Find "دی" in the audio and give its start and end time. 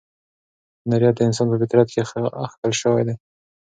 3.07-3.15